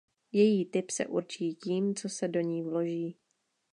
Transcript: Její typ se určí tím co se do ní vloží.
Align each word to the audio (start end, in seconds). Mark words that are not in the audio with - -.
Její 0.31 0.65
typ 0.65 0.89
se 0.91 1.05
určí 1.05 1.55
tím 1.55 1.95
co 1.95 2.09
se 2.09 2.27
do 2.27 2.41
ní 2.41 2.63
vloží. 2.63 3.17